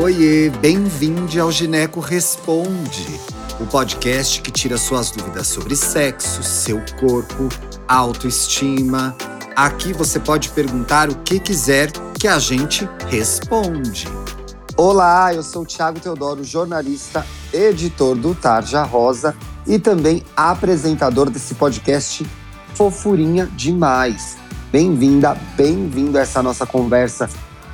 Oiê, 0.00 0.48
bem-vindo 0.48 1.38
ao 1.40 1.52
Gineco 1.52 2.00
Responde, 2.00 3.20
o 3.60 3.66
podcast 3.66 4.40
que 4.40 4.50
tira 4.50 4.78
suas 4.78 5.10
dúvidas 5.10 5.48
sobre 5.48 5.76
sexo, 5.76 6.42
seu 6.42 6.80
corpo, 6.98 7.50
autoestima. 7.86 9.14
Aqui 9.54 9.92
você 9.92 10.18
pode 10.18 10.48
perguntar 10.48 11.10
o 11.10 11.16
que 11.16 11.38
quiser 11.38 11.90
que 12.18 12.26
a 12.26 12.38
gente 12.38 12.88
responde. 13.10 14.08
Olá, 14.78 15.34
eu 15.34 15.42
sou 15.42 15.62
o 15.62 15.66
Thiago 15.66 16.00
Teodoro, 16.00 16.42
jornalista, 16.42 17.26
editor 17.52 18.16
do 18.16 18.34
Tarja 18.34 18.84
Rosa 18.84 19.36
e 19.66 19.78
também 19.78 20.22
apresentador 20.34 21.28
desse 21.28 21.54
podcast 21.54 22.26
Fofurinha 22.74 23.46
Demais. 23.54 24.38
Bem-vinda, 24.72 25.36
bem-vindo 25.54 26.16
a 26.16 26.22
essa 26.22 26.42
nossa 26.42 26.64
conversa 26.64 27.28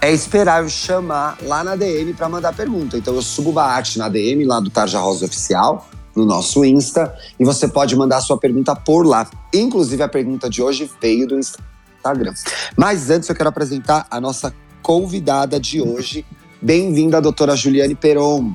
é 0.00 0.12
esperar 0.12 0.62
eu 0.62 0.68
chamar 0.68 1.38
lá 1.42 1.62
na 1.62 1.76
DM 1.76 2.12
para 2.14 2.28
mandar 2.28 2.52
pergunta. 2.52 2.98
Então 2.98 3.14
eu 3.14 3.22
subo 3.22 3.50
uma 3.50 3.62
arte 3.62 3.98
na 3.98 4.08
DM 4.08 4.44
lá 4.44 4.60
do 4.60 4.70
Tarja 4.70 4.98
Rosa 4.98 5.24
Oficial, 5.24 5.88
no 6.14 6.26
nosso 6.26 6.64
Insta, 6.64 7.14
e 7.38 7.44
você 7.44 7.66
pode 7.66 7.96
mandar 7.96 8.20
sua 8.20 8.36
pergunta 8.36 8.74
por 8.74 9.06
lá. 9.06 9.28
Inclusive 9.52 10.02
a 10.02 10.08
pergunta 10.08 10.50
de 10.50 10.62
hoje 10.62 10.90
veio 11.00 11.26
do 11.26 11.38
Instagram. 11.38 12.34
Mas 12.76 13.10
antes 13.10 13.28
eu 13.28 13.34
quero 13.34 13.48
apresentar 13.48 14.06
a 14.10 14.20
nossa 14.20 14.54
convidada 14.82 15.58
de 15.60 15.80
hoje, 15.80 16.26
Bem-vinda, 16.62 17.20
doutora 17.20 17.56
Juliane 17.56 17.96
Peron. 17.96 18.54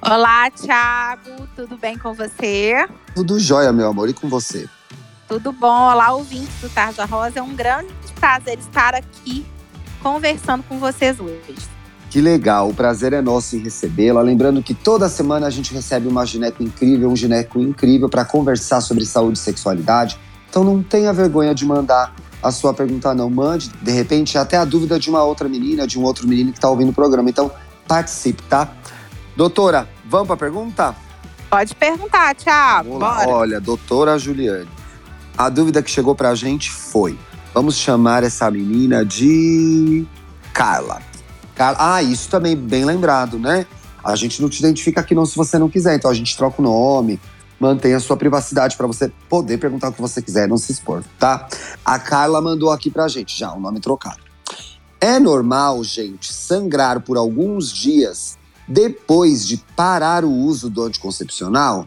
Olá, 0.00 0.50
Thiago, 0.50 1.46
tudo 1.54 1.76
bem 1.76 1.98
com 1.98 2.14
você? 2.14 2.88
Tudo 3.14 3.38
jóia, 3.38 3.70
meu 3.74 3.88
amor, 3.88 4.08
e 4.08 4.14
com 4.14 4.26
você? 4.26 4.66
Tudo 5.28 5.52
bom. 5.52 5.90
Olá, 5.90 6.14
ouvintes 6.14 6.58
do 6.62 6.70
Tarja 6.70 7.04
Rosa. 7.04 7.40
É 7.40 7.42
um 7.42 7.54
grande 7.54 7.92
prazer 8.18 8.58
estar 8.58 8.94
aqui 8.94 9.44
conversando 10.02 10.62
com 10.62 10.78
vocês 10.78 11.20
hoje. 11.20 11.56
Que 12.08 12.22
legal, 12.22 12.70
o 12.70 12.74
prazer 12.74 13.12
é 13.12 13.20
nosso 13.20 13.54
em 13.54 13.58
recebê-la. 13.58 14.22
Lembrando 14.22 14.62
que 14.62 14.72
toda 14.72 15.06
semana 15.06 15.46
a 15.46 15.50
gente 15.50 15.74
recebe 15.74 16.08
uma 16.08 16.24
gineco 16.24 16.62
incrível, 16.62 17.10
um 17.10 17.16
gineco 17.16 17.60
incrível 17.60 18.08
para 18.08 18.24
conversar 18.24 18.80
sobre 18.80 19.04
saúde 19.04 19.36
e 19.36 19.42
sexualidade. 19.42 20.18
Então 20.48 20.64
não 20.64 20.82
tenha 20.82 21.12
vergonha 21.12 21.54
de 21.54 21.66
mandar 21.66 22.14
a 22.46 22.52
sua 22.52 22.72
pergunta 22.72 23.12
não. 23.12 23.28
Mande, 23.28 23.70
de 23.82 23.90
repente, 23.90 24.38
até 24.38 24.56
a 24.56 24.64
dúvida 24.64 24.98
de 24.98 25.10
uma 25.10 25.22
outra 25.24 25.48
menina, 25.48 25.86
de 25.86 25.98
um 25.98 26.02
outro 26.02 26.28
menino 26.28 26.52
que 26.52 26.58
está 26.58 26.70
ouvindo 26.70 26.90
o 26.90 26.94
programa. 26.94 27.28
Então, 27.28 27.50
participe, 27.88 28.42
tá? 28.44 28.72
Doutora, 29.36 29.88
vamos 30.04 30.26
para 30.26 30.34
a 30.34 30.38
pergunta? 30.38 30.94
Pode 31.50 31.74
perguntar, 31.74 32.34
Thiago. 32.34 32.98
Olha, 33.02 33.60
doutora 33.60 34.18
Juliane, 34.18 34.68
a 35.36 35.48
dúvida 35.48 35.82
que 35.82 35.90
chegou 35.90 36.14
para 36.14 36.30
a 36.30 36.34
gente 36.34 36.70
foi: 36.70 37.18
vamos 37.52 37.76
chamar 37.76 38.22
essa 38.22 38.50
menina 38.50 39.04
de 39.04 40.06
Carla. 40.52 41.02
Carla. 41.54 41.76
Ah, 41.78 42.02
isso 42.02 42.28
também 42.28 42.56
bem 42.56 42.84
lembrado, 42.84 43.38
né? 43.38 43.66
A 44.04 44.14
gente 44.14 44.40
não 44.40 44.48
te 44.48 44.60
identifica 44.60 45.00
aqui 45.00 45.14
não 45.14 45.26
se 45.26 45.36
você 45.36 45.58
não 45.58 45.68
quiser, 45.68 45.96
então 45.96 46.10
a 46.10 46.14
gente 46.14 46.36
troca 46.36 46.62
o 46.62 46.64
nome, 46.64 47.20
mantenha 47.58 47.96
a 47.96 48.00
sua 48.00 48.16
privacidade 48.16 48.76
para 48.76 48.86
você 48.86 49.10
poder 49.28 49.58
perguntar 49.58 49.88
o 49.88 49.92
que 49.92 50.00
você 50.00 50.20
quiser, 50.20 50.48
não 50.48 50.58
se 50.58 50.72
expor, 50.72 51.02
tá? 51.18 51.48
A 51.84 51.98
Carla 51.98 52.40
mandou 52.40 52.70
aqui 52.70 52.90
pra 52.90 53.08
gente 53.08 53.38
já 53.38 53.52
o 53.52 53.60
nome 53.60 53.80
trocado. 53.80 54.20
É 55.00 55.18
normal, 55.18 55.82
gente, 55.84 56.32
sangrar 56.32 57.00
por 57.00 57.16
alguns 57.16 57.72
dias 57.72 58.38
depois 58.66 59.46
de 59.46 59.58
parar 59.76 60.24
o 60.24 60.30
uso 60.30 60.68
do 60.68 60.82
anticoncepcional? 60.82 61.86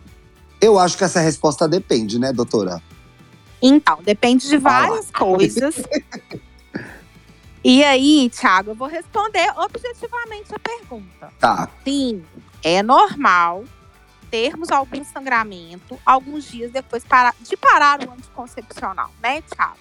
Eu 0.62 0.78
acho 0.78 0.98
que 0.98 1.04
essa 1.04 1.20
resposta 1.20 1.68
depende, 1.68 2.20
né, 2.20 2.32
doutora? 2.32 2.82
Então, 3.62 4.00
depende 4.04 4.48
de 4.48 4.58
várias 4.58 5.08
ah. 5.14 5.20
coisas. 5.20 5.76
e 7.64 7.84
aí, 7.84 8.30
Thiago, 8.30 8.72
eu 8.72 8.76
vou 8.76 8.88
responder 8.88 9.52
objetivamente 9.58 10.54
a 10.54 10.60
pergunta. 10.60 11.34
Tá. 11.40 11.70
Sim, 11.84 12.24
é 12.64 12.82
normal 12.84 13.64
termos 14.30 14.70
algum 14.70 15.04
sangramento 15.04 16.00
alguns 16.06 16.46
dias 16.46 16.72
depois 16.72 17.04
de 17.42 17.58
parar 17.58 18.00
o 18.08 18.12
anticoncepcional, 18.12 19.12
né, 19.22 19.42
Thiago? 19.42 19.78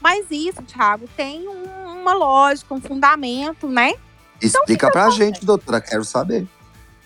Mas 0.00 0.26
isso, 0.30 0.62
Thiago, 0.62 1.08
tem 1.16 1.48
um, 1.48 2.00
uma 2.00 2.14
lógica, 2.14 2.72
um 2.72 2.80
fundamento, 2.80 3.68
né? 3.68 3.94
Então, 4.36 4.60
Explica 4.60 4.86
então, 4.86 4.90
pra 4.90 5.02
acontece? 5.02 5.18
gente, 5.18 5.44
doutora, 5.44 5.80
quero 5.80 6.04
saber. 6.04 6.46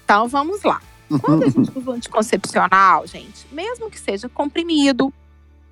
Então 0.04 0.28
vamos 0.28 0.62
lá. 0.62 0.80
Quando 1.20 1.44
a 1.44 1.48
gente 1.48 1.70
usa 1.76 1.90
o 1.90 1.94
anticoncepcional, 1.94 3.06
gente, 3.06 3.46
mesmo 3.50 3.90
que 3.90 3.98
seja 3.98 4.28
comprimido, 4.28 5.12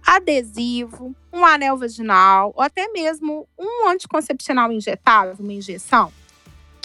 adesivo, 0.06 1.14
um 1.32 1.44
anel 1.44 1.76
vaginal, 1.76 2.52
ou 2.56 2.62
até 2.62 2.88
mesmo 2.88 3.46
um 3.58 3.88
anticoncepcional 3.88 4.72
injetável, 4.72 5.36
uma 5.38 5.52
injeção, 5.52 6.12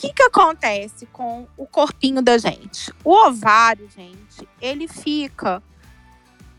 que, 0.08 0.14
que 0.14 0.24
acontece 0.24 1.06
com 1.08 1.48
o 1.58 1.66
corpinho 1.66 2.22
da 2.22 2.38
gente? 2.38 2.94
O 3.04 3.28
ovário, 3.28 3.90
gente, 3.96 4.48
ele 4.62 4.88
fica 4.88 5.62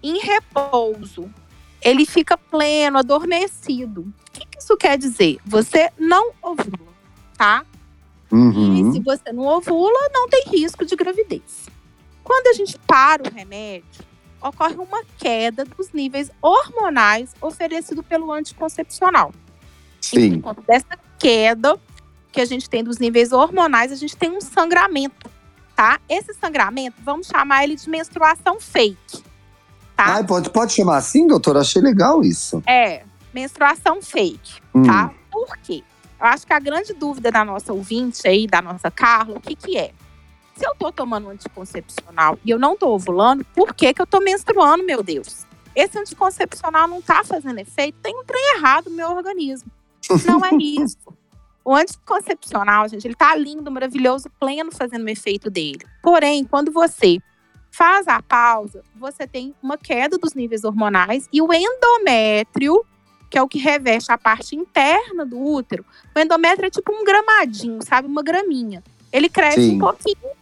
em 0.03 0.19
repouso. 0.19 1.31
Ele 1.81 2.05
fica 2.05 2.37
pleno, 2.37 2.99
adormecido. 2.99 4.01
O 4.01 4.33
que, 4.33 4.47
que 4.47 4.59
isso 4.59 4.77
quer 4.77 4.99
dizer? 4.99 5.39
Você 5.45 5.91
não 5.99 6.33
ovula, 6.43 6.93
tá? 7.37 7.65
Uhum. 8.33 8.91
E 8.91 8.93
se 8.93 9.01
você 9.01 9.33
não 9.33 9.45
ovula, 9.45 10.09
não 10.13 10.29
tem 10.29 10.45
risco 10.49 10.85
de 10.85 10.97
gravidez. 10.97 11.69
Quando 12.25 12.49
a 12.49 12.53
gente 12.55 12.77
para 12.81 13.23
o 13.23 13.33
remédio, 13.33 14.05
ocorre 14.43 14.75
uma 14.75 15.05
queda 15.17 15.65
dos 15.65 15.93
níveis 15.93 16.31
hormonais 16.43 17.35
oferecido 17.41 18.03
pelo 18.03 18.33
anticoncepcional. 18.33 19.33
Sim. 20.01 20.19
E 20.19 20.31
por 20.39 20.55
conta 20.55 20.63
dessa 20.67 20.99
queda, 21.19 21.79
que 22.37 22.41
a 22.43 22.45
gente 22.45 22.69
tem 22.69 22.85
dos 22.85 22.99
níveis 22.99 23.33
hormonais, 23.33 23.91
a 23.91 23.95
gente 23.95 24.15
tem 24.15 24.31
um 24.31 24.43
sangramento, 24.43 25.31
tá? 25.75 25.99
Esse 26.07 26.35
sangramento, 26.35 26.97
vamos 27.03 27.29
chamar 27.29 27.65
ele 27.65 27.75
de 27.75 27.89
menstruação 27.89 28.61
fake. 28.61 29.25
Tá? 29.97 30.23
Pode, 30.23 30.51
pode 30.51 30.75
chamar 30.75 30.99
assim, 30.99 31.27
doutora? 31.27 31.61
Achei 31.61 31.81
legal 31.81 32.23
isso. 32.23 32.63
É, 32.67 33.05
menstruação 33.33 34.03
fake, 34.03 34.61
hum. 34.75 34.83
tá? 34.83 35.15
Por 35.33 35.57
quê? 35.63 35.83
Eu 36.21 36.27
acho 36.27 36.47
que 36.47 36.53
a 36.53 36.59
grande 36.59 36.93
dúvida 36.93 37.31
da 37.31 37.43
nossa 37.43 37.73
ouvinte 37.73 38.29
aí, 38.29 38.47
da 38.47 38.61
nossa 38.61 38.91
Carla, 38.91 39.39
o 39.39 39.41
que 39.41 39.57
que 39.57 39.79
é? 39.79 39.93
Se 40.55 40.67
eu 40.67 40.75
tô 40.75 40.93
tomando 40.93 41.31
anticoncepcional 41.31 42.39
e 42.45 42.51
eu 42.51 42.59
não 42.59 42.77
tô 42.77 42.91
ovulando, 42.91 43.47
por 43.55 43.73
que 43.73 43.95
que 43.95 44.03
eu 44.03 44.07
tô 44.07 44.21
menstruando, 44.21 44.85
meu 44.85 45.03
Deus? 45.03 45.47
Esse 45.75 45.99
anticoncepcional 45.99 46.87
não 46.87 47.01
tá 47.01 47.25
fazendo 47.25 47.59
efeito, 47.61 47.97
tem 48.03 48.15
um 48.15 48.25
trem 48.25 48.57
errado 48.57 48.91
no 48.91 48.97
meu 48.97 49.09
organismo. 49.09 49.71
Não 50.27 50.45
é 50.45 50.51
isso. 50.61 50.99
O 51.67 51.75
anticoncepcional, 51.75 52.89
gente, 52.89 53.09
ele 53.09 53.17
tá 53.17 53.35
lindo, 53.35 53.73
maravilhoso, 53.73 54.31
pleno 54.39 54.71
fazendo 54.71 55.05
o 55.05 55.09
efeito 55.09 55.51
dele. 55.51 55.81
Porém, 56.01 56.45
quando 56.45 56.71
você 56.71 57.19
faz 57.73 58.07
a 58.07 58.23
pausa, 58.23 58.85
você 58.95 59.27
tem 59.27 59.53
uma 59.61 59.77
queda 59.77 60.17
dos 60.17 60.33
níveis 60.33 60.63
hormonais 60.63 61.29
e 61.33 61.43
o 61.43 61.53
endométrio, 61.53 62.87
que 63.29 63.37
é 63.37 63.43
o 63.43 63.49
que 63.49 63.59
reveste 63.59 64.13
a 64.13 64.17
parte 64.17 64.55
interna 64.55 65.27
do 65.27 65.43
útero, 65.43 65.85
o 66.15 66.21
endométrio 66.21 66.69
é 66.69 66.71
tipo 66.71 66.93
um 66.93 67.03
gramadinho, 67.03 67.83
sabe? 67.83 68.07
Uma 68.07 68.23
graminha. 68.23 68.81
Ele 69.13 69.29
cresce 69.29 69.63
Sim. 69.63 69.75
um 69.75 69.79
pouquinho. 69.81 70.37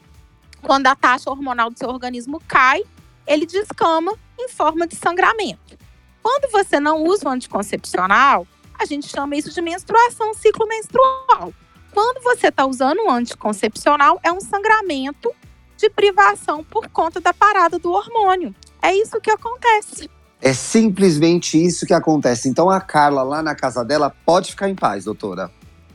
Quando 0.60 0.88
a 0.88 0.94
taxa 0.94 1.30
hormonal 1.30 1.70
do 1.70 1.78
seu 1.78 1.88
organismo 1.88 2.38
cai, 2.46 2.82
ele 3.26 3.46
descama 3.46 4.14
em 4.38 4.50
forma 4.50 4.86
de 4.86 4.94
sangramento. 4.94 5.78
Quando 6.22 6.52
você 6.52 6.78
não 6.78 7.02
usa 7.02 7.26
o 7.26 7.32
anticoncepcional, 7.32 8.46
a 8.78 8.84
gente 8.84 9.08
chama 9.08 9.36
isso 9.36 9.52
de 9.52 9.60
menstruação, 9.60 10.34
ciclo 10.34 10.66
menstrual. 10.66 11.52
Quando 11.92 12.22
você 12.22 12.48
está 12.48 12.66
usando 12.66 13.00
um 13.02 13.10
anticoncepcional, 13.10 14.18
é 14.22 14.32
um 14.32 14.40
sangramento 14.40 15.30
de 15.76 15.88
privação 15.90 16.64
por 16.64 16.88
conta 16.88 17.20
da 17.20 17.32
parada 17.32 17.78
do 17.78 17.92
hormônio. 17.92 18.54
É 18.82 18.94
isso 18.94 19.20
que 19.20 19.30
acontece. 19.30 20.10
É 20.40 20.52
simplesmente 20.52 21.62
isso 21.62 21.86
que 21.86 21.94
acontece. 21.94 22.48
Então 22.48 22.68
a 22.68 22.80
Carla 22.80 23.22
lá 23.22 23.42
na 23.42 23.54
casa 23.54 23.84
dela 23.84 24.14
pode 24.26 24.50
ficar 24.50 24.68
em 24.68 24.74
paz, 24.74 25.04
doutora. 25.04 25.50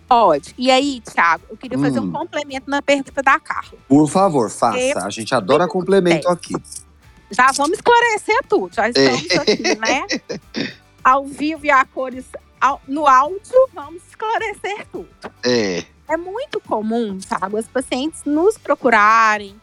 Pode. 0.07 0.55
E 0.57 0.71
aí, 0.71 1.01
Thiago, 1.01 1.43
eu 1.51 1.55
queria 1.55 1.77
fazer 1.77 1.99
um 1.99 2.05
hum. 2.05 2.11
complemento 2.11 2.67
na 2.67 2.81
pergunta 2.81 3.21
da 3.21 3.39
Carla. 3.39 3.77
Por 3.87 4.09
favor, 4.09 4.49
faça. 4.49 5.05
a 5.05 5.09
gente 5.11 5.35
adora 5.35 5.67
complemento 5.67 6.27
aqui. 6.27 6.55
Já 7.29 7.51
vamos 7.51 7.73
esclarecer 7.73 8.39
tudo. 8.49 8.73
Já 8.73 8.89
estamos 8.89 9.37
aqui, 9.37 9.75
né? 9.75 10.07
Ao 11.03 11.25
vivo 11.25 11.65
e 11.65 11.69
a 11.69 11.85
cores 11.85 12.25
no 12.87 13.07
áudio, 13.07 13.69
vamos 13.73 14.03
esclarecer 14.07 14.87
tudo. 14.91 15.09
É. 15.43 15.83
É 16.07 16.17
muito 16.17 16.59
comum, 16.59 17.19
sabe, 17.21 17.57
as 17.57 17.67
pacientes 17.67 18.23
nos 18.25 18.57
procurarem 18.57 19.55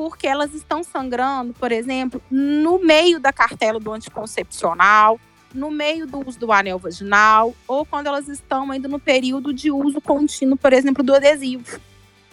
porque 0.00 0.26
elas 0.26 0.54
estão 0.54 0.82
sangrando, 0.82 1.52
por 1.52 1.70
exemplo, 1.70 2.22
no 2.30 2.78
meio 2.78 3.20
da 3.20 3.34
cartela 3.34 3.78
do 3.78 3.92
anticoncepcional, 3.92 5.20
no 5.52 5.70
meio 5.70 6.06
do 6.06 6.26
uso 6.26 6.38
do 6.38 6.50
anel 6.50 6.78
vaginal, 6.78 7.54
ou 7.68 7.84
quando 7.84 8.06
elas 8.06 8.26
estão 8.26 8.70
ainda 8.70 8.88
no 8.88 8.98
período 8.98 9.52
de 9.52 9.70
uso 9.70 10.00
contínuo, 10.00 10.56
por 10.56 10.72
exemplo, 10.72 11.04
do 11.04 11.14
adesivo. 11.14 11.78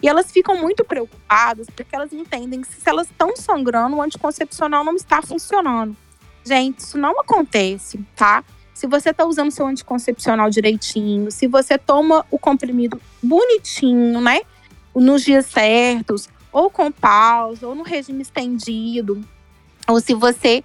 E 0.02 0.08
elas 0.08 0.30
ficam 0.32 0.56
muito 0.56 0.82
preocupadas 0.82 1.66
porque 1.76 1.94
elas 1.94 2.10
entendem 2.10 2.62
que 2.62 2.68
se 2.68 2.88
elas 2.88 3.08
estão 3.08 3.36
sangrando, 3.36 3.96
o 3.96 4.02
anticoncepcional 4.02 4.82
não 4.82 4.94
está 4.94 5.20
funcionando. 5.20 5.94
Gente, 6.44 6.78
isso 6.78 6.96
não 6.96 7.20
acontece, 7.20 7.98
tá? 8.16 8.42
Se 8.78 8.86
você 8.86 9.10
está 9.10 9.24
usando 9.26 9.50
seu 9.50 9.66
anticoncepcional 9.66 10.48
direitinho, 10.50 11.32
se 11.32 11.48
você 11.48 11.76
toma 11.76 12.24
o 12.30 12.38
comprimido 12.38 13.00
bonitinho, 13.20 14.20
né? 14.20 14.42
Nos 14.94 15.24
dias 15.24 15.46
certos, 15.46 16.28
ou 16.52 16.70
com 16.70 16.92
pausa, 16.92 17.66
ou 17.66 17.74
no 17.74 17.82
regime 17.82 18.22
estendido, 18.22 19.20
ou 19.88 20.00
se 20.00 20.14
você 20.14 20.62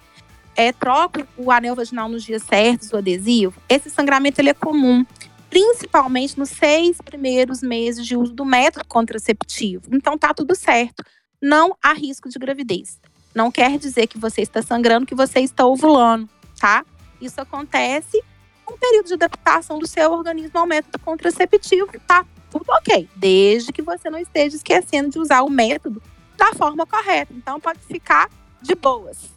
é, 0.54 0.70
troca 0.70 1.26
o 1.36 1.50
anel 1.50 1.74
vaginal 1.74 2.08
nos 2.08 2.22
dias 2.22 2.44
certos, 2.44 2.92
o 2.92 2.98
adesivo, 2.98 3.60
esse 3.68 3.90
sangramento 3.90 4.40
ele 4.40 4.50
é 4.50 4.54
comum, 4.54 5.04
principalmente 5.50 6.38
nos 6.38 6.50
seis 6.50 6.98
primeiros 7.04 7.62
meses 7.62 8.06
de 8.06 8.16
uso 8.16 8.32
do 8.32 8.44
método 8.44 8.86
contraceptivo. 8.86 9.82
Então 9.90 10.16
tá 10.16 10.32
tudo 10.32 10.54
certo. 10.54 11.04
Não 11.42 11.76
há 11.82 11.92
risco 11.92 12.28
de 12.28 12.38
gravidez. 12.38 12.96
Não 13.34 13.50
quer 13.50 13.76
dizer 13.76 14.06
que 14.06 14.18
você 14.18 14.40
está 14.40 14.62
sangrando, 14.62 15.04
que 15.04 15.16
você 15.16 15.40
está 15.40 15.66
ovulando, 15.66 16.28
tá? 16.60 16.84
Isso 17.26 17.40
acontece 17.40 18.22
um 18.68 18.76
período 18.76 19.06
de 19.06 19.14
adaptação 19.14 19.78
do 19.78 19.86
seu 19.86 20.10
organismo 20.10 20.58
ao 20.58 20.66
método 20.66 20.98
contraceptivo, 20.98 21.88
tá? 22.06 22.24
tudo 22.58 22.70
ok, 22.70 23.08
desde 23.16 23.72
que 23.72 23.82
você 23.82 24.08
não 24.08 24.18
esteja 24.18 24.56
esquecendo 24.56 25.10
de 25.10 25.18
usar 25.18 25.42
o 25.42 25.50
método 25.50 26.00
da 26.36 26.52
forma 26.54 26.86
correta. 26.86 27.32
Então 27.34 27.58
pode 27.58 27.80
ficar 27.80 28.30
de 28.62 28.74
boas. 28.76 29.34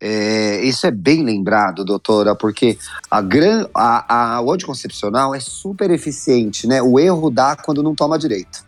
É, 0.00 0.62
isso 0.62 0.86
é 0.86 0.92
bem 0.92 1.24
lembrado, 1.24 1.84
doutora, 1.84 2.36
porque 2.36 2.78
a, 3.10 3.20
gran, 3.20 3.66
a, 3.74 4.36
a, 4.36 4.40
o 4.40 4.52
anticoncepcional 4.52 5.34
é 5.34 5.40
super 5.40 5.90
eficiente, 5.90 6.68
né? 6.68 6.80
O 6.80 7.00
erro 7.00 7.30
dá 7.30 7.56
quando 7.56 7.82
não 7.82 7.96
toma 7.96 8.16
direito. 8.16 8.64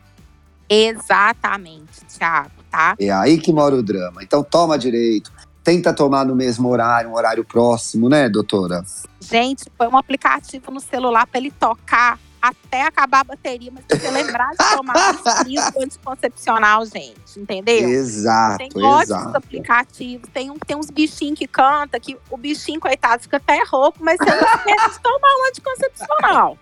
Exatamente, 0.68 2.04
Thiago, 2.08 2.50
tá? 2.68 2.96
É 2.98 3.12
aí 3.12 3.38
que 3.38 3.52
mora 3.52 3.76
o 3.76 3.82
drama. 3.82 4.24
Então 4.24 4.42
toma 4.42 4.76
direito, 4.76 5.32
tenta 5.62 5.92
tomar 5.92 6.24
no 6.24 6.34
mesmo 6.34 6.68
horário, 6.68 7.10
um 7.10 7.14
horário 7.14 7.44
próximo, 7.44 8.08
né, 8.08 8.28
doutora? 8.28 8.84
Gente, 9.20 9.68
põe 9.70 9.88
um 9.88 9.96
aplicativo 9.96 10.70
no 10.70 10.80
celular 10.80 11.26
para 11.26 11.38
ele 11.38 11.50
tocar 11.50 12.18
até 12.40 12.82
acabar 12.82 13.20
a 13.20 13.24
bateria, 13.24 13.70
mas 13.70 13.84
você 13.86 14.10
lembrar 14.10 14.50
de 14.50 14.76
tomar 14.76 14.94
isso 15.46 15.72
anticoncepcional, 15.78 16.86
gente, 16.86 17.38
entendeu? 17.38 17.88
Exato, 17.88 18.58
tem 18.58 18.82
ótimos 18.82 19.34
aplicativos, 19.34 20.28
tem, 20.32 20.50
um, 20.50 20.58
tem 20.58 20.76
uns 20.76 20.90
bichinhos 20.90 21.38
que 21.38 21.46
canta, 21.46 22.00
que 22.00 22.16
o 22.30 22.36
bichinho, 22.36 22.80
coitado, 22.80 23.22
fica 23.22 23.36
até 23.36 23.62
rouco, 23.64 23.98
mas 24.00 24.16
você 24.16 24.30
não 24.30 24.54
esquece 24.54 24.96
de 24.96 25.00
tomar 25.00 25.28
um 25.28 25.48
anticoncepcional. 25.48 26.58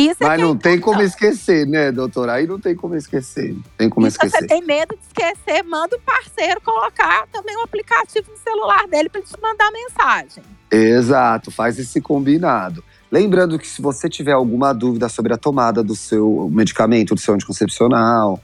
Isso 0.00 0.24
é 0.24 0.26
Mas 0.26 0.40
não 0.40 0.56
tem 0.56 0.80
como 0.80 1.02
esquecer, 1.02 1.66
né, 1.66 1.92
doutora? 1.92 2.34
Aí 2.34 2.46
não 2.46 2.58
tem 2.58 2.74
como 2.74 2.94
esquecer. 2.94 3.54
Tem 3.76 3.88
como 3.88 4.06
e 4.06 4.08
esquecer. 4.08 4.38
Se 4.38 4.42
você 4.42 4.46
tem 4.46 4.64
medo 4.64 4.96
de 4.96 5.02
esquecer, 5.02 5.62
manda 5.62 5.96
o 5.96 6.00
parceiro 6.00 6.60
colocar 6.62 7.26
também 7.32 7.56
um 7.56 7.62
aplicativo 7.62 8.30
no 8.30 8.38
celular 8.38 8.86
dele 8.88 9.08
para 9.08 9.20
te 9.20 9.34
mandar 9.40 9.70
mensagem. 9.70 10.42
Exato, 10.70 11.50
faz 11.50 11.78
esse 11.78 12.00
combinado. 12.00 12.82
Lembrando 13.10 13.58
que 13.58 13.66
se 13.66 13.82
você 13.82 14.08
tiver 14.08 14.32
alguma 14.32 14.72
dúvida 14.72 15.08
sobre 15.08 15.34
a 15.34 15.36
tomada 15.36 15.82
do 15.82 15.96
seu 15.96 16.48
medicamento, 16.52 17.14
do 17.14 17.20
seu 17.20 17.34
anticoncepcional, 17.34 18.40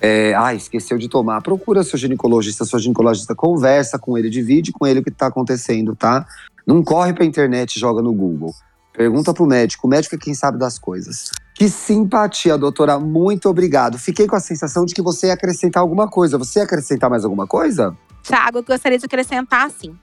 é, 0.00 0.34
ah, 0.34 0.54
esqueceu 0.54 0.98
de 0.98 1.08
tomar, 1.08 1.42
procura 1.42 1.82
seu 1.82 1.98
ginecologista, 1.98 2.64
sua 2.64 2.78
ginecologista, 2.78 3.34
conversa 3.34 3.98
com 3.98 4.16
ele, 4.16 4.30
divide 4.30 4.72
com 4.72 4.86
ele 4.86 5.00
o 5.00 5.02
que 5.02 5.10
está 5.10 5.26
acontecendo, 5.26 5.94
tá? 5.94 6.26
Não 6.66 6.82
corre 6.82 7.12
pra 7.12 7.24
internet 7.24 7.76
e 7.76 7.80
joga 7.80 8.02
no 8.02 8.12
Google. 8.12 8.54
Pergunta 8.96 9.34
pro 9.34 9.44
médico, 9.44 9.86
o 9.86 9.90
médico 9.90 10.14
é 10.14 10.18
quem 10.18 10.34
sabe 10.34 10.58
das 10.58 10.78
coisas. 10.78 11.30
Que 11.54 11.68
simpatia, 11.68 12.56
doutora, 12.56 12.98
muito 12.98 13.46
obrigado. 13.48 13.98
Fiquei 13.98 14.26
com 14.26 14.34
a 14.34 14.40
sensação 14.40 14.86
de 14.86 14.94
que 14.94 15.02
você 15.02 15.26
ia 15.26 15.34
acrescentar 15.34 15.82
alguma 15.82 16.08
coisa. 16.08 16.38
Você 16.38 16.60
ia 16.60 16.64
acrescentar 16.64 17.10
mais 17.10 17.22
alguma 17.22 17.46
coisa? 17.46 17.94
Tiago, 18.22 18.58
eu 18.58 18.62
gostaria 18.62 18.98
de 18.98 19.04
acrescentar 19.04 19.66
assim. 19.66 19.94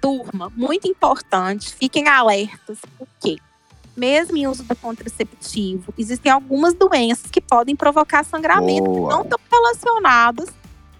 Turma, 0.00 0.50
muito 0.56 0.88
importante, 0.88 1.74
fiquem 1.74 2.08
alertas, 2.08 2.78
porque 2.96 3.36
mesmo 3.96 4.36
em 4.36 4.46
uso 4.46 4.62
do 4.62 4.76
contraceptivo, 4.76 5.92
existem 5.98 6.30
algumas 6.30 6.72
doenças 6.72 7.30
que 7.30 7.40
podem 7.40 7.74
provocar 7.76 8.24
sangramento 8.24 8.84
Boa. 8.84 9.10
que 9.10 9.14
não 9.14 9.22
estão 9.22 9.38
relacionadas 9.50 10.48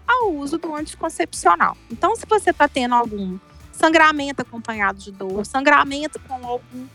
ao 0.06 0.34
uso 0.34 0.58
do 0.58 0.74
anticoncepcional. 0.74 1.76
Então, 1.90 2.14
se 2.16 2.26
você 2.28 2.50
está 2.50 2.66
tendo 2.66 2.94
algum 2.94 3.38
sangramento 3.72 4.42
acompanhado 4.42 4.98
de 4.98 5.12
dor, 5.12 5.46
sangramento 5.46 6.20
com 6.26 6.34
algum 6.34 6.86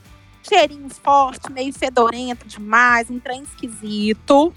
cheirinho 0.44 0.90
forte, 0.90 1.52
meio 1.52 1.74
fedorento 1.74 2.48
demais, 2.48 3.10
um 3.10 3.20
trem 3.20 3.44
esquisito, 3.44 4.54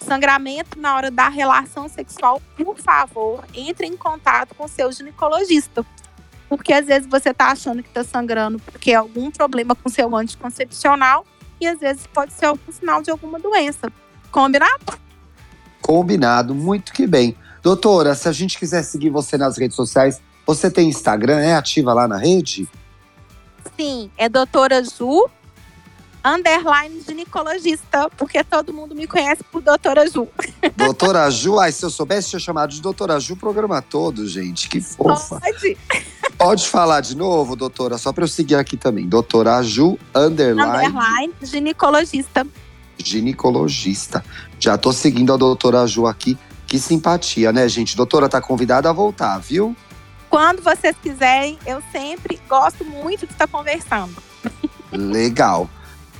sangramento 0.00 0.78
na 0.78 0.96
hora 0.96 1.10
da 1.10 1.28
relação 1.28 1.88
sexual, 1.88 2.42
por 2.56 2.76
favor, 2.76 3.44
entre 3.54 3.86
em 3.86 3.96
contato 3.96 4.54
com 4.54 4.66
seu 4.68 4.90
ginecologista. 4.92 5.84
Porque 6.48 6.72
às 6.72 6.86
vezes 6.86 7.08
você 7.08 7.32
tá 7.32 7.52
achando 7.52 7.82
que 7.82 7.90
tá 7.90 8.02
sangrando 8.02 8.58
porque 8.58 8.90
é 8.90 8.94
algum 8.94 9.30
problema 9.30 9.74
com 9.74 9.88
seu 9.88 10.14
anticoncepcional 10.16 11.24
e 11.60 11.66
às 11.66 11.78
vezes 11.78 12.06
pode 12.06 12.32
ser 12.32 12.46
algum 12.46 12.72
sinal 12.72 13.02
de 13.02 13.10
alguma 13.10 13.38
doença. 13.38 13.92
Combinado? 14.30 14.98
Combinado, 15.80 16.54
muito 16.54 16.92
que 16.92 17.06
bem. 17.06 17.36
Doutora, 17.62 18.14
se 18.14 18.28
a 18.28 18.32
gente 18.32 18.58
quiser 18.58 18.82
seguir 18.82 19.10
você 19.10 19.36
nas 19.36 19.58
redes 19.58 19.76
sociais, 19.76 20.20
você 20.46 20.70
tem 20.70 20.88
Instagram, 20.88 21.40
é 21.40 21.54
ativa 21.54 21.92
lá 21.92 22.08
na 22.08 22.16
rede? 22.16 22.68
Sim, 23.78 24.10
é 24.18 24.28
doutora 24.28 24.82
Ju, 24.82 25.28
underline 26.24 27.00
ginecologista, 27.06 28.10
porque 28.16 28.42
todo 28.42 28.72
mundo 28.72 28.92
me 28.92 29.06
conhece 29.06 29.44
por 29.44 29.62
doutora 29.62 30.04
Ju. 30.10 30.26
Doutora 30.76 31.30
Ju, 31.30 31.60
ai, 31.60 31.70
se 31.70 31.84
eu 31.84 31.90
soubesse, 31.90 32.30
tinha 32.30 32.40
chamado 32.40 32.70
de 32.72 32.82
doutora 32.82 33.20
Ju 33.20 33.34
o 33.34 33.36
programa 33.36 33.80
todo, 33.80 34.26
gente. 34.26 34.68
Que 34.68 34.80
fofa. 34.80 35.40
Pode. 35.40 35.78
Pode 36.36 36.68
falar 36.68 37.00
de 37.02 37.16
novo, 37.16 37.54
doutora, 37.54 37.98
só 37.98 38.12
para 38.12 38.24
eu 38.24 38.28
seguir 38.28 38.56
aqui 38.56 38.76
também. 38.76 39.08
Doutora 39.08 39.62
Ju, 39.62 39.96
underline. 40.12 40.88
Underline, 40.88 41.34
ginecologista. 41.42 42.44
Ginecologista. 42.98 44.24
Já 44.58 44.76
tô 44.76 44.92
seguindo 44.92 45.32
a 45.32 45.36
doutora 45.36 45.86
Ju 45.86 46.06
aqui. 46.06 46.36
Que 46.66 46.80
simpatia, 46.80 47.52
né, 47.52 47.68
gente? 47.68 47.96
Doutora, 47.96 48.28
tá 48.28 48.40
convidada 48.40 48.90
a 48.90 48.92
voltar, 48.92 49.38
viu? 49.38 49.74
Quando 50.30 50.62
vocês 50.62 50.94
quiserem, 51.02 51.58
eu 51.66 51.82
sempre 51.90 52.38
gosto 52.48 52.84
muito 52.84 53.26
de 53.26 53.32
estar 53.32 53.48
conversando. 53.48 54.14
Legal. 54.92 55.68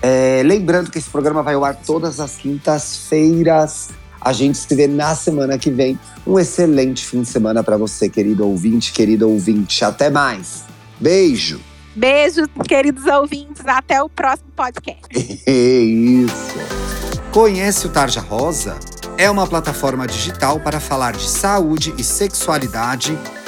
É, 0.00 0.42
lembrando 0.44 0.90
que 0.90 0.98
esse 0.98 1.10
programa 1.10 1.42
vai 1.42 1.54
ao 1.54 1.64
ar 1.64 1.74
todas 1.74 2.20
as 2.20 2.36
quintas-feiras. 2.36 3.90
A 4.20 4.32
gente 4.32 4.58
se 4.58 4.74
vê 4.74 4.86
na 4.86 5.14
semana 5.14 5.58
que 5.58 5.70
vem. 5.70 5.98
Um 6.26 6.38
excelente 6.38 7.04
fim 7.04 7.22
de 7.22 7.28
semana 7.28 7.62
para 7.62 7.76
você, 7.76 8.08
querido 8.08 8.46
ouvinte, 8.46 8.92
querido 8.92 9.28
ouvinte. 9.28 9.84
Até 9.84 10.10
mais. 10.10 10.64
Beijo. 10.98 11.60
Beijo, 11.94 12.46
queridos 12.66 13.06
ouvintes. 13.06 13.62
Até 13.66 14.02
o 14.02 14.08
próximo 14.08 14.50
podcast. 14.54 15.08
Isso. 15.14 16.54
Conhece 17.32 17.86
o 17.86 17.90
Tarja 17.90 18.20
Rosa? 18.20 18.78
É 19.16 19.28
uma 19.30 19.46
plataforma 19.46 20.06
digital 20.06 20.60
para 20.60 20.78
falar 20.78 21.12
de 21.12 21.28
saúde 21.28 21.92
e 21.98 22.04
sexualidade 22.04 23.18